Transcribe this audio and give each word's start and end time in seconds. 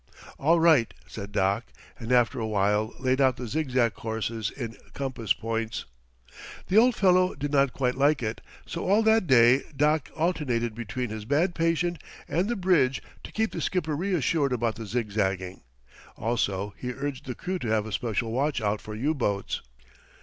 "All 0.39 0.59
right," 0.59 0.91
said 1.05 1.31
Doc, 1.31 1.63
and 1.99 2.11
after 2.11 2.39
a 2.39 2.47
while 2.47 2.91
laid 2.97 3.21
out 3.21 3.37
the 3.37 3.45
zigzag 3.45 3.93
courses 3.93 4.49
in 4.49 4.75
compass 4.95 5.31
points. 5.31 5.85
The 6.69 6.75
old 6.77 6.95
fellow 6.95 7.35
did 7.35 7.51
not 7.51 7.71
quite 7.73 7.93
like 7.93 8.23
it, 8.23 8.41
so 8.65 8.89
all 8.89 9.03
that 9.03 9.27
day 9.27 9.61
Doc 9.77 10.09
alternated 10.15 10.73
between 10.73 11.11
his 11.11 11.25
bad 11.25 11.53
patient 11.53 12.01
and 12.27 12.49
the 12.49 12.55
bridge 12.55 12.99
to 13.23 13.31
keep 13.31 13.51
the 13.51 13.61
skipper 13.61 13.95
reassured 13.95 14.53
about 14.53 14.73
the 14.73 14.87
zigzagging. 14.87 15.61
Also 16.17 16.73
he 16.77 16.89
urged 16.93 17.27
the 17.27 17.35
crew 17.35 17.59
to 17.59 17.67
have 17.69 17.85
a 17.85 17.91
special 17.91 18.31
watch 18.31 18.59
out 18.59 18.81
for 18.81 18.95
U 18.95 19.13
boats. 19.13 19.61